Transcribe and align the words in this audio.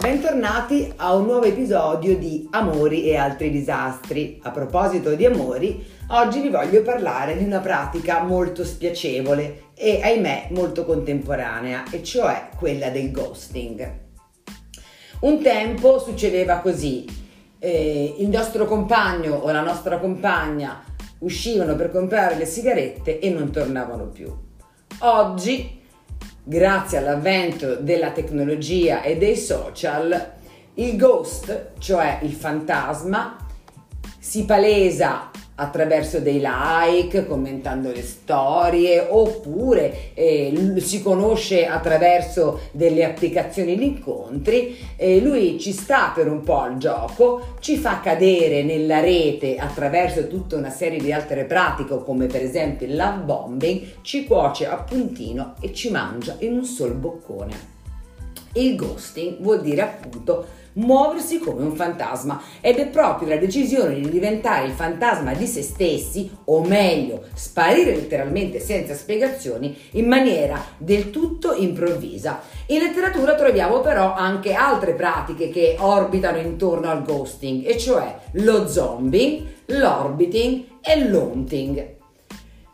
Bentornati 0.00 0.90
a 0.96 1.14
un 1.14 1.26
nuovo 1.26 1.44
episodio 1.44 2.16
di 2.16 2.48
Amori 2.52 3.04
e 3.04 3.16
altri 3.16 3.50
disastri. 3.50 4.40
A 4.44 4.50
proposito 4.50 5.14
di 5.14 5.26
amori, 5.26 5.84
oggi 6.08 6.40
vi 6.40 6.48
voglio 6.48 6.80
parlare 6.80 7.36
di 7.36 7.44
una 7.44 7.58
pratica 7.58 8.22
molto 8.22 8.64
spiacevole 8.64 9.64
e 9.74 10.00
ahimè 10.02 10.48
molto 10.52 10.86
contemporanea, 10.86 11.84
e 11.90 12.02
cioè 12.02 12.48
quella 12.56 12.88
del 12.88 13.10
ghosting. 13.10 13.98
Un 15.20 15.42
tempo 15.42 15.98
succedeva 15.98 16.60
così, 16.60 17.04
eh, 17.58 18.14
il 18.20 18.28
nostro 18.30 18.64
compagno 18.64 19.34
o 19.34 19.50
la 19.50 19.60
nostra 19.60 19.98
compagna 19.98 20.82
uscivano 21.18 21.76
per 21.76 21.90
comprare 21.90 22.36
le 22.36 22.46
sigarette 22.46 23.18
e 23.18 23.28
non 23.28 23.50
tornavano 23.50 24.06
più. 24.06 24.34
Oggi 25.00 25.78
grazie 26.50 26.98
all'avvento 26.98 27.76
della 27.76 28.10
tecnologia 28.10 29.02
e 29.02 29.16
dei 29.16 29.36
social, 29.36 30.32
il 30.74 30.96
ghost, 30.96 31.74
cioè 31.78 32.18
il 32.22 32.32
fantasma, 32.32 33.36
si 34.18 34.44
palesa 34.44 35.29
attraverso 35.60 36.20
dei 36.20 36.40
like, 36.42 37.26
commentando 37.26 37.92
le 37.92 38.02
storie, 38.02 39.06
oppure 39.08 40.14
eh, 40.14 40.74
si 40.78 41.02
conosce 41.02 41.66
attraverso 41.66 42.60
delle 42.72 43.04
applicazioni 43.04 43.76
di 43.76 43.84
incontri, 43.84 44.76
eh, 44.96 45.20
lui 45.20 45.58
ci 45.60 45.72
sta 45.72 46.12
per 46.14 46.28
un 46.28 46.42
po' 46.42 46.60
al 46.60 46.78
gioco, 46.78 47.56
ci 47.60 47.76
fa 47.76 48.00
cadere 48.00 48.62
nella 48.62 49.00
rete 49.00 49.56
attraverso 49.56 50.26
tutta 50.28 50.56
una 50.56 50.70
serie 50.70 50.98
di 50.98 51.12
altre 51.12 51.44
pratiche, 51.44 52.02
come 52.02 52.26
per 52.26 52.42
esempio 52.42 52.86
il 52.86 52.96
love 52.96 53.18
bombing, 53.24 53.82
ci 54.00 54.24
cuoce 54.24 54.66
a 54.66 54.76
puntino 54.76 55.54
e 55.60 55.74
ci 55.74 55.90
mangia 55.90 56.36
in 56.38 56.54
un 56.54 56.64
sol 56.64 56.94
boccone. 56.94 57.78
Il 58.54 58.74
ghosting 58.74 59.38
vuol 59.40 59.60
dire 59.60 59.82
appunto 59.82 60.44
muoversi 60.74 61.38
come 61.38 61.62
un 61.62 61.74
fantasma 61.74 62.40
ed 62.60 62.78
è 62.78 62.86
proprio 62.88 63.28
la 63.28 63.36
decisione 63.36 63.94
di 63.94 64.08
diventare 64.08 64.66
il 64.66 64.72
fantasma 64.72 65.34
di 65.34 65.46
se 65.46 65.62
stessi, 65.62 66.30
o 66.44 66.62
meglio, 66.62 67.24
sparire 67.34 67.94
letteralmente 67.94 68.60
senza 68.60 68.94
spiegazioni 68.94 69.76
in 69.92 70.06
maniera 70.06 70.62
del 70.78 71.10
tutto 71.10 71.54
improvvisa. 71.54 72.40
In 72.66 72.80
letteratura 72.80 73.34
troviamo 73.34 73.80
però 73.80 74.14
anche 74.14 74.52
altre 74.52 74.94
pratiche 74.94 75.50
che 75.50 75.76
orbitano 75.78 76.38
intorno 76.38 76.90
al 76.90 77.02
ghosting, 77.02 77.66
e 77.66 77.78
cioè 77.78 78.16
lo 78.32 78.68
zombing, 78.68 79.46
l'orbiting 79.66 80.64
e 80.80 81.08
l'haunting. 81.08 81.98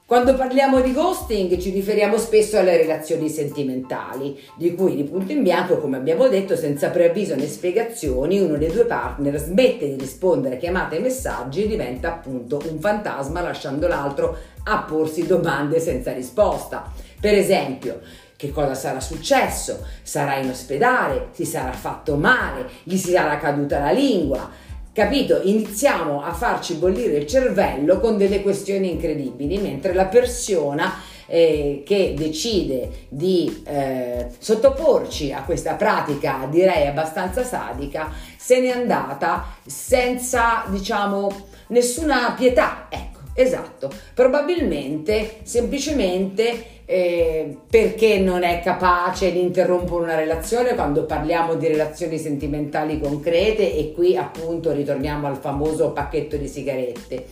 Quando 0.06 0.36
parliamo 0.36 0.82
di 0.82 0.92
ghosting 0.92 1.58
ci 1.58 1.70
riferiamo 1.70 2.16
spesso 2.16 2.56
alle 2.56 2.76
relazioni 2.76 3.28
sentimentali, 3.28 4.38
di 4.54 4.72
cui 4.72 4.94
di 4.94 5.02
punto 5.02 5.32
in 5.32 5.42
bianco, 5.42 5.78
come 5.78 5.96
abbiamo 5.96 6.28
detto, 6.28 6.54
senza 6.54 6.90
preavviso 6.90 7.34
né 7.34 7.48
spiegazioni, 7.48 8.38
uno 8.38 8.56
dei 8.56 8.70
due 8.70 8.84
partner 8.84 9.36
smette 9.36 9.88
di 9.88 9.96
rispondere 9.98 10.54
a 10.54 10.58
chiamate 10.58 10.98
e 10.98 11.00
messaggi 11.00 11.64
e 11.64 11.66
diventa 11.66 12.06
appunto 12.06 12.62
un 12.70 12.78
fantasma 12.78 13.40
lasciando 13.40 13.88
l'altro 13.88 14.38
a 14.62 14.78
porsi 14.82 15.26
domande 15.26 15.80
senza 15.80 16.12
risposta. 16.12 16.88
Per 17.20 17.34
esempio, 17.34 17.98
che 18.36 18.52
cosa 18.52 18.74
sarà 18.74 19.00
successo? 19.00 19.84
Sarà 20.02 20.36
in 20.36 20.50
ospedale? 20.50 21.30
Si 21.32 21.44
sarà 21.44 21.72
fatto 21.72 22.14
male? 22.14 22.68
Gli 22.84 22.96
sarà 22.96 23.38
caduta 23.38 23.80
la 23.80 23.90
lingua? 23.90 24.48
Capito? 24.96 25.42
Iniziamo 25.42 26.22
a 26.22 26.32
farci 26.32 26.76
bollire 26.76 27.18
il 27.18 27.26
cervello 27.26 28.00
con 28.00 28.16
delle 28.16 28.40
questioni 28.40 28.92
incredibili, 28.92 29.58
mentre 29.58 29.92
la 29.92 30.06
persona 30.06 30.94
eh, 31.26 31.82
che 31.84 32.14
decide 32.16 33.04
di 33.10 33.62
eh, 33.66 34.28
sottoporci 34.38 35.34
a 35.34 35.42
questa 35.42 35.74
pratica, 35.74 36.48
direi 36.50 36.86
abbastanza 36.86 37.44
sadica, 37.44 38.10
se 38.38 38.58
n'è 38.58 38.70
andata 38.70 39.58
senza, 39.66 40.64
diciamo, 40.68 41.28
nessuna 41.66 42.32
pietà. 42.34 42.86
Ecco 42.88 43.16
Esatto, 43.38 43.92
probabilmente 44.14 45.40
semplicemente 45.42 46.75
eh, 46.86 47.56
perché 47.68 48.20
non 48.20 48.44
è 48.44 48.60
capace 48.60 49.32
di 49.32 49.42
interrompere 49.42 50.02
una 50.02 50.14
relazione 50.14 50.74
quando 50.74 51.04
parliamo 51.04 51.54
di 51.54 51.66
relazioni 51.66 52.16
sentimentali 52.16 53.00
concrete 53.00 53.76
e 53.76 53.92
qui 53.92 54.16
appunto 54.16 54.72
ritorniamo 54.72 55.26
al 55.26 55.36
famoso 55.36 55.90
pacchetto 55.90 56.36
di 56.36 56.48
sigarette. 56.48 57.26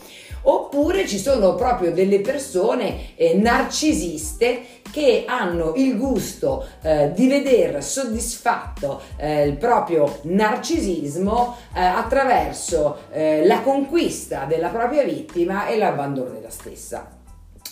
Oppure 0.47 1.07
ci 1.07 1.19
sono 1.19 1.55
proprio 1.55 1.93
delle 1.93 2.21
persone 2.21 3.15
eh, 3.15 3.35
narcisiste 3.35 4.61
che 4.91 5.25
hanno 5.27 5.73
il 5.77 5.97
gusto 5.97 6.67
eh, 6.83 7.13
di 7.15 7.29
vedere 7.29 7.81
soddisfatto 7.81 9.01
eh, 9.17 9.47
il 9.47 9.57
proprio 9.57 10.19
narcisismo 10.23 11.57
eh, 11.75 11.81
attraverso 11.81 12.99
eh, 13.11 13.47
la 13.47 13.61
conquista 13.63 14.45
della 14.45 14.69
propria 14.69 15.03
vittima 15.03 15.67
e 15.67 15.79
l'abbandono 15.79 16.31
della 16.31 16.51
stessa. 16.51 17.23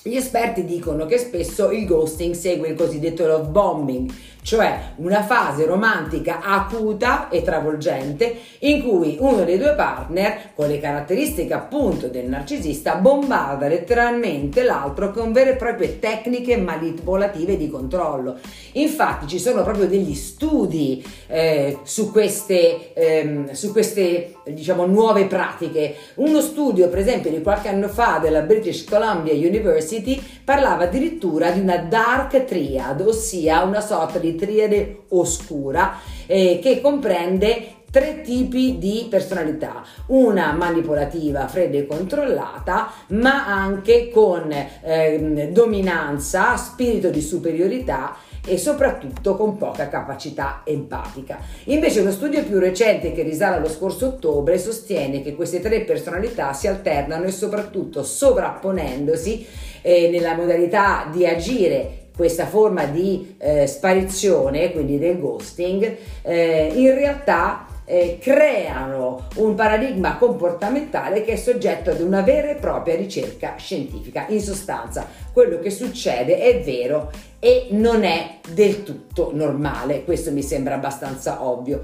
Gli 0.05 0.17
esperti 0.17 0.65
dicono 0.65 1.07
che 1.07 1.17
spesso 1.17 1.71
il 1.71 1.87
ghosting 1.87 2.35
segue 2.35 2.71
il 2.71 2.75
cosiddetto 2.75 3.25
love 3.25 3.49
bombing, 3.49 4.13
cioè 4.43 4.95
una 4.97 5.23
fase 5.23 5.67
romantica 5.67 6.41
acuta 6.43 7.29
e 7.29 7.43
travolgente 7.43 8.37
in 8.61 8.83
cui 8.83 9.17
uno 9.21 9.45
dei 9.45 9.57
due 9.57 9.75
partner, 9.75 10.51
con 10.55 10.67
le 10.67 10.81
caratteristiche 10.81 11.55
appunto 11.55 12.09
del 12.09 12.27
narcisista, 12.27 12.97
bombarda 12.97 13.69
letteralmente 13.69 14.65
l'altro 14.65 15.13
con 15.13 15.33
vere 15.33 15.53
e 15.53 15.57
proprie 15.57 16.01
tecniche 16.01 16.57
manipolative 16.57 17.57
di 17.57 17.71
controllo. 17.71 18.39
Infatti 18.73 19.29
ci 19.29 19.39
sono 19.39 19.63
proprio 19.63 19.87
degli 19.87 20.15
studi 20.15 21.05
eh, 21.29 21.79
su 21.85 22.11
queste, 22.11 22.93
ehm, 22.95 23.53
su 23.53 23.71
queste 23.71 24.37
diciamo, 24.45 24.87
nuove 24.87 25.27
pratiche. 25.27 25.95
Uno 26.17 26.41
studio, 26.41 26.89
per 26.89 26.99
esempio, 26.99 27.31
di 27.31 27.43
qualche 27.43 27.69
anno 27.69 27.89
fa 27.89 28.19
della 28.21 28.41
British 28.41 28.85
Columbia 28.85 29.35
University 29.35 30.21
parlava 30.45 30.85
addirittura 30.85 31.51
di 31.51 31.61
una 31.61 31.77
dark 31.77 32.45
triad, 32.45 33.01
ossia 33.03 33.63
una 33.63 33.81
sorta 33.81 34.19
di 34.19 34.32
triade 34.35 35.05
oscura 35.09 35.99
eh, 36.27 36.59
che 36.63 36.81
comprende 36.81 37.81
tre 37.93 38.23
tipi 38.23 38.79
di 38.79 39.07
personalità, 39.11 39.85
una 40.07 40.53
manipolativa, 40.53 41.47
fredda 41.47 41.77
e 41.77 41.87
controllata, 41.87 42.91
ma 43.09 43.47
anche 43.47 44.09
con 44.09 44.51
eh, 44.51 45.51
dominanza, 45.53 46.57
spirito 46.57 47.11
di 47.11 47.21
superiorità 47.21 48.17
e 48.47 48.57
soprattutto 48.57 49.37
con 49.37 49.59
poca 49.59 49.89
capacità 49.89 50.63
empatica. 50.65 51.39
Invece 51.65 52.01
uno 52.01 52.11
studio 52.11 52.43
più 52.43 52.59
recente 52.59 53.13
che 53.13 53.23
risale 53.23 53.57
allo 53.57 53.69
scorso 53.69 54.07
ottobre 54.07 54.59
sostiene 54.59 55.23
che 55.23 55.37
queste 55.37 55.61
tre 55.61 55.83
personalità 55.83 56.55
si 56.55 56.67
alternano 56.67 57.25
e 57.25 57.31
soprattutto 57.31 58.03
sovrapponendosi 58.03 59.47
eh, 59.83 60.09
nella 60.09 60.35
modalità 60.35 61.09
di 61.13 61.27
agire 61.27 62.02
questa 62.15 62.47
forma 62.47 62.85
di 62.85 63.37
eh, 63.39 63.67
sparizione, 63.67 64.73
quindi 64.73 64.99
del 64.99 65.19
ghosting, 65.19 65.97
eh, 66.23 66.73
in 66.75 66.95
realtà 66.95 67.67
eh, 67.85 68.19
creano 68.21 69.29
un 69.37 69.55
paradigma 69.55 70.17
comportamentale 70.17 71.23
che 71.23 71.33
è 71.33 71.37
soggetto 71.37 71.91
ad 71.91 72.01
una 72.01 72.23
vera 72.23 72.51
e 72.51 72.55
propria 72.55 72.97
ricerca 72.97 73.57
scientifica. 73.57 74.27
In 74.29 74.41
sostanza, 74.41 75.07
quello 75.33 75.59
che 75.59 75.71
succede 75.71 76.39
è 76.39 76.61
vero 76.63 77.11
e 77.39 77.69
non 77.71 78.05
è 78.05 78.39
del 78.53 78.83
tutto 78.83 79.31
normale, 79.35 80.05
questo 80.05 80.31
mi 80.31 80.43
sembra 80.43 80.75
abbastanza 80.75 81.45
ovvio. 81.47 81.83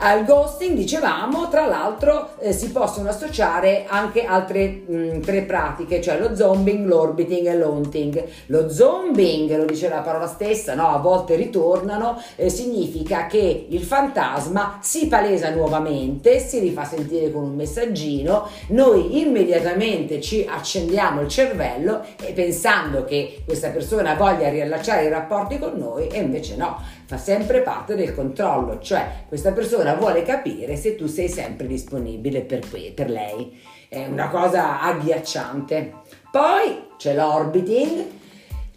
Al 0.00 0.24
ghosting, 0.24 0.76
dicevamo, 0.76 1.48
tra 1.48 1.66
l'altro 1.66 2.30
eh, 2.38 2.52
si 2.52 2.70
possono 2.70 3.08
associare 3.08 3.84
anche 3.88 4.22
altre 4.22 4.84
mh, 4.86 4.96
mm, 4.96 5.20
tre 5.22 5.42
pratiche, 5.42 6.00
cioè 6.00 6.20
lo 6.20 6.36
zombing, 6.36 6.86
l'orbiting 6.86 7.48
e 7.48 7.56
l'haunting. 7.56 8.24
Lo 8.46 8.70
zombing, 8.70 9.56
lo 9.56 9.64
dice 9.64 9.88
la 9.88 10.02
parola 10.02 10.28
stessa, 10.28 10.76
no? 10.76 10.86
a 10.86 10.98
volte 10.98 11.34
ritornano, 11.34 12.22
eh, 12.36 12.48
significa 12.48 13.26
che 13.26 13.66
il 13.68 13.82
fantasma 13.82 14.78
si 14.80 15.08
palesa 15.08 15.50
nuovamente, 15.50 16.38
si 16.38 16.60
rifà 16.60 16.84
sentire 16.84 17.32
con 17.32 17.42
un 17.42 17.56
messaggino, 17.56 18.48
noi 18.68 19.20
immediatamente 19.20 20.20
ci 20.20 20.46
accendiamo 20.48 21.22
il 21.22 21.28
cervello 21.28 22.04
e 22.22 22.32
pensando 22.34 23.04
che 23.04 23.42
questa 23.44 23.70
persona 23.70 24.14
voglia 24.14 24.48
riallacciare 24.48 25.06
i 25.06 25.08
rapporti 25.08 25.58
con 25.58 25.72
noi 25.76 26.06
e 26.06 26.20
invece 26.20 26.54
no, 26.54 26.80
fa 27.08 27.16
sempre 27.16 27.62
parte 27.62 27.94
del 27.94 28.14
controllo, 28.14 28.80
cioè 28.80 29.24
questa 29.28 29.52
persona 29.52 29.94
vuole 29.94 30.22
capire 30.24 30.76
se 30.76 30.94
tu 30.94 31.06
sei 31.06 31.30
sempre 31.30 31.66
disponibile 31.66 32.42
per, 32.42 32.60
per 32.94 33.08
lei. 33.08 33.58
È 33.88 34.04
una 34.04 34.28
cosa 34.28 34.82
agghiacciante. 34.82 35.94
Poi 36.30 36.88
c'è 36.98 37.14
l'orbiting, 37.14 38.04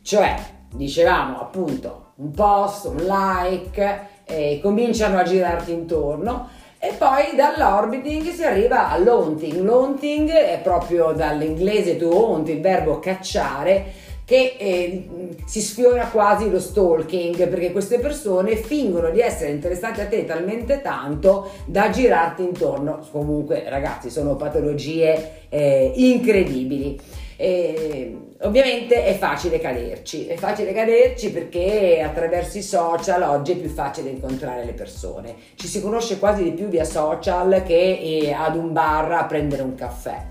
cioè 0.01 0.33
dicevamo 0.73 1.41
appunto 1.41 2.13
un 2.15 2.31
post, 2.31 2.85
un 2.85 3.03
like, 3.03 4.07
eh, 4.23 4.61
cominciano 4.63 5.17
a 5.17 5.23
girarti 5.23 5.73
intorno 5.73 6.47
e 6.79 6.93
poi 6.97 7.35
dall'orbiting 7.35 8.29
si 8.29 8.45
arriva 8.45 8.91
all'haunting. 8.91 9.61
L'haunting 9.61 10.29
è 10.29 10.61
proprio 10.63 11.11
dall'inglese 11.11 11.97
to 11.97 12.09
haunt, 12.09 12.47
il 12.47 12.61
verbo 12.61 12.99
cacciare, 12.99 13.91
che 14.31 14.55
eh, 14.57 15.09
si 15.43 15.59
sfiora 15.59 16.05
quasi 16.05 16.49
lo 16.49 16.61
stalking 16.61 17.49
perché 17.49 17.73
queste 17.73 17.99
persone 17.99 18.55
fingono 18.55 19.09
di 19.09 19.19
essere 19.19 19.51
interessate 19.51 20.03
a 20.03 20.05
te 20.05 20.23
talmente 20.23 20.81
tanto 20.81 21.51
da 21.65 21.89
girarti 21.89 22.41
intorno. 22.41 23.05
Comunque 23.11 23.65
ragazzi 23.67 24.09
sono 24.09 24.37
patologie 24.37 25.47
eh, 25.49 25.91
incredibili. 25.95 26.97
E, 27.35 28.15
ovviamente 28.43 29.03
è 29.03 29.17
facile 29.17 29.59
caderci, 29.59 30.27
è 30.27 30.37
facile 30.37 30.71
caderci 30.71 31.31
perché 31.31 32.01
attraverso 32.01 32.57
i 32.57 32.63
social 32.63 33.23
oggi 33.23 33.51
è 33.51 33.57
più 33.57 33.69
facile 33.69 34.11
incontrare 34.11 34.63
le 34.63 34.73
persone. 34.73 35.35
Ci 35.55 35.67
si 35.67 35.81
conosce 35.81 36.19
quasi 36.19 36.43
di 36.43 36.51
più 36.51 36.67
via 36.67 36.85
social 36.85 37.63
che 37.65 37.99
eh, 38.01 38.31
ad 38.31 38.55
un 38.55 38.71
bar 38.71 39.11
a 39.11 39.25
prendere 39.25 39.61
un 39.61 39.75
caffè. 39.75 40.30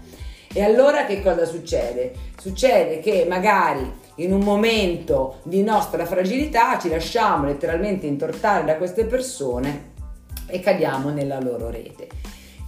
E 0.52 0.62
allora 0.64 1.06
che 1.06 1.22
cosa 1.22 1.44
succede? 1.44 2.12
Succede 2.36 2.98
che 2.98 3.24
magari 3.28 3.88
in 4.16 4.32
un 4.32 4.40
momento 4.40 5.38
di 5.44 5.62
nostra 5.62 6.04
fragilità 6.04 6.76
ci 6.76 6.88
lasciamo 6.88 7.46
letteralmente 7.46 8.06
intortare 8.06 8.64
da 8.64 8.76
queste 8.76 9.04
persone 9.04 9.92
e 10.46 10.58
cadiamo 10.58 11.10
nella 11.10 11.38
loro 11.38 11.70
rete. 11.70 12.08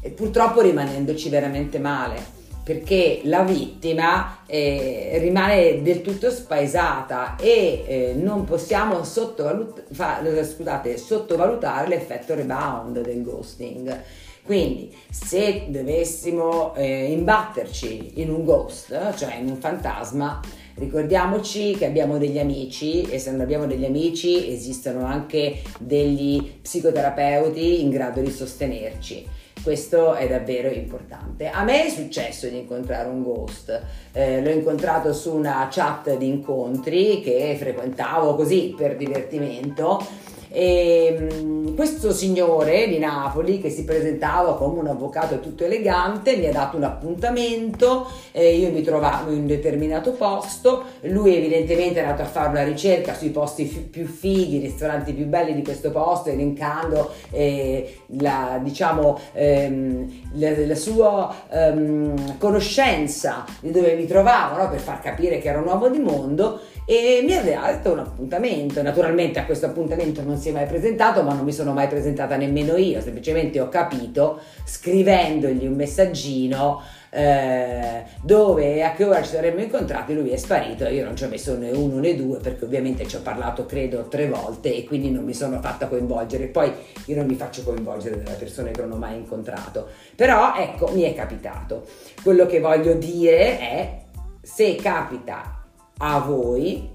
E 0.01 0.11
purtroppo 0.11 0.61
rimanendoci 0.61 1.29
veramente 1.29 1.81
male 1.81 2.41
perché 2.63 3.23
la 3.25 3.43
vittima 3.43 4.45
eh, 4.47 5.19
rimane 5.21 5.83
del 5.83 6.03
tutto 6.03 6.31
spaesata 6.31 7.35
e 7.35 7.83
eh, 7.85 8.15
non 8.15 8.45
possiamo 8.45 9.03
sottovalut- 9.03 9.93
fa- 9.93 10.21
scusate, 10.45 10.97
sottovalutare 10.97 11.89
l'effetto 11.89 12.37
rebound 12.37 13.01
del 13.01 13.23
ghosting. 13.25 14.03
Quindi 14.45 14.93
se 15.09 15.67
dovessimo 15.69 16.75
eh, 16.75 17.13
imbatterci 17.13 18.21
in 18.21 18.31
un 18.31 18.45
ghost, 18.45 19.15
cioè 19.15 19.37
in 19.37 19.49
un 19.49 19.57
fantasma, 19.57 20.41
ricordiamoci 20.75 21.77
che 21.77 21.87
abbiamo 21.87 22.19
degli 22.19 22.39
amici 22.39 23.03
e 23.03 23.21
se 23.21 23.31
non 23.31 23.41
abbiamo 23.41 23.67
degli 23.67 23.85
amici 23.85 24.53
esistono 24.53 25.05
anche 25.05 25.63
degli 25.79 26.59
psicoterapeuti 26.61 27.83
in 27.83 27.91
grado 27.91 28.21
di 28.21 28.31
sostenerci. 28.31 29.41
Questo 29.63 30.15
è 30.15 30.27
davvero 30.27 30.69
importante. 30.71 31.47
A 31.47 31.63
me 31.63 31.85
è 31.85 31.89
successo 31.89 32.49
di 32.49 32.59
incontrare 32.59 33.09
un 33.09 33.23
ghost, 33.23 33.81
eh, 34.11 34.43
l'ho 34.43 34.51
incontrato 34.51 35.13
su 35.13 35.33
una 35.37 35.69
chat 35.71 36.17
di 36.17 36.27
incontri 36.27 37.21
che 37.21 37.55
frequentavo 37.57 38.35
così 38.35 38.75
per 38.77 38.97
divertimento 38.97 40.05
e 40.53 41.17
ehm, 41.19 41.75
questo 41.75 42.13
signore 42.13 42.87
di 42.87 42.99
Napoli 42.99 43.59
che 43.59 43.71
si 43.71 43.85
presentava 43.85 44.57
come 44.57 44.81
un 44.81 44.89
avvocato 44.89 45.41
tutto 45.41 45.65
elegante 45.65 46.37
mi 46.37 46.47
ha 46.47 46.53
dato 46.53 46.77
un 46.77 46.85
appuntamento, 46.85 48.07
eh, 48.33 48.57
io 48.57 48.71
mi 48.71 48.83
trovavo 48.83 49.31
in 49.33 49.39
un 49.39 49.47
determinato 49.47 50.13
posto, 50.13 50.85
lui 51.03 51.35
evidentemente 51.35 52.01
è 52.01 52.03
andato 52.03 52.23
a 52.23 52.27
fare 52.27 52.51
una 52.51 52.65
ricerca 52.65 53.15
sui 53.15 53.31
posti 53.31 53.65
f- 53.65 53.89
più 53.89 54.07
fighi, 54.07 54.57
i 54.57 54.61
ristoranti 54.61 55.15
più 55.15 55.25
belli 55.25 55.55
di 55.55 55.63
questo 55.63 55.91
posto, 55.91 56.29
elencando 56.29 57.11
eh, 57.31 58.01
la, 58.19 58.61
diciamo, 58.63 59.19
ehm, 59.33 60.13
la, 60.35 60.67
la, 60.67 60.75
sua 60.75 61.35
ehm, 61.51 62.37
conoscenza 62.37 63.45
di 63.61 63.71
dove 63.71 63.95
mi 63.95 64.07
trovavo 64.07 64.59
no? 64.59 64.69
per 64.69 64.81
far 64.81 65.01
capire 65.01 65.39
che 65.39 65.49
era 65.49 65.61
un 65.61 65.67
uomo 65.67 65.89
di 65.89 65.99
mondo 65.99 66.61
e 66.85 67.23
mi 67.25 67.35
aveva 67.35 67.71
dato 67.71 67.93
un 67.93 68.01
appuntamento. 68.01 68.83
Naturalmente 68.83 69.39
a 69.39 69.45
questo 69.45 69.67
appuntamento 69.67 70.23
non 70.23 70.37
si 70.43 70.49
è 70.49 70.53
mai 70.53 70.67
presentato, 70.67 71.23
ma 71.23 71.33
non 71.33 71.45
mi 71.45 71.53
sono 71.53 71.73
mai 71.73 71.87
presentata 71.87 72.37
nemmeno 72.37 72.77
io, 72.77 73.01
semplicemente 73.01 73.61
ho 73.61 73.69
capito 73.69 74.41
scrivendogli 74.65 75.67
un 75.67 75.75
messaggino 75.75 76.83
eh, 77.11 78.05
dove 78.23 78.75
e 78.75 78.83
a 78.83 78.93
che 78.93 79.05
ora 79.05 79.23
ci 79.23 79.31
saremmo 79.31 79.61
incontrati, 79.61 80.15
lui 80.15 80.31
è 80.31 80.37
sparito 80.37 80.87
io 80.89 81.05
non 81.05 81.15
ci 81.15 81.25
ho 81.25 81.29
messo 81.29 81.57
né 81.57 81.71
uno 81.71 81.99
né 81.99 82.17
due 82.17 82.39
perché 82.39 82.65
ovviamente 82.65 83.07
ci 83.07 83.17
ho 83.17 83.21
parlato 83.21 83.67
credo 83.67 84.09
tre 84.09 84.29
volte 84.29 84.75
e 84.75 84.85
quindi 84.85 85.11
non 85.11 85.25
mi 85.25 85.35
sono 85.35 85.61
fatta 85.61 85.87
coinvolgere. 85.87 86.47
Poi 86.47 86.73
io 87.07 87.17
non 87.17 87.27
mi 87.27 87.35
faccio 87.35 87.63
coinvolgere 87.63 88.23
dalle 88.23 88.37
persone 88.37 88.71
che 88.71 88.81
non 88.81 88.93
ho 88.93 88.97
mai 88.97 89.17
incontrato. 89.17 89.89
Però 90.17 90.55
ecco, 90.57 90.91
mi 90.93 91.03
è 91.03 91.15
capitato. 91.15 91.87
Quello 92.23 92.47
che 92.47 92.61
voglio 92.61 92.95
dire 92.95 93.59
è 93.59 94.03
se 94.41 94.75
capita 94.77 95.65
a 95.99 96.19
voi, 96.19 96.92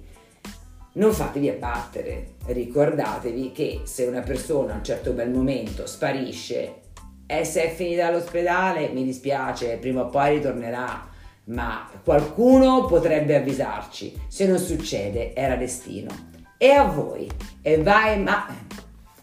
non 0.98 1.14
fatevi 1.14 1.50
abbattere. 1.50 2.36
Ricordatevi 2.46 3.52
che 3.52 3.82
se 3.84 4.06
una 4.06 4.22
persona 4.22 4.74
a 4.74 4.78
un 4.78 4.84
certo 4.84 5.14
bel 5.14 5.30
momento 5.30 5.88
sparisce 5.88 6.82
e 7.26 7.44
se 7.44 7.64
è 7.64 7.74
finita 7.74 8.08
all'ospedale, 8.08 8.90
mi 8.90 9.04
dispiace, 9.04 9.78
prima 9.78 10.02
o 10.02 10.10
poi 10.10 10.36
ritornerà, 10.36 11.08
ma 11.46 11.90
qualcuno 12.04 12.86
potrebbe 12.86 13.36
avvisarci. 13.36 14.20
Se 14.28 14.48
non 14.48 14.58
succede, 14.58 15.34
era 15.34 15.56
destino. 15.56 16.10
E 16.58 16.72
a 16.72 16.84
voi, 16.84 17.30
e 17.62 17.82
vai, 17.82 18.20
ma 18.22 18.48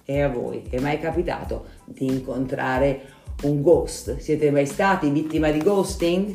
e 0.05 0.20
a 0.20 0.29
voi, 0.29 0.65
è 0.70 0.79
mai 0.81 1.00
capitato 1.00 1.67
di 1.87 2.06
incontrare 2.06 3.00
un 3.43 3.62
ghost? 3.62 4.19
Siete 4.19 4.50
mai 4.50 4.67
stati 4.67 5.09
vittima 5.11 5.50
di 5.50 5.59
ghosting? 5.59 6.35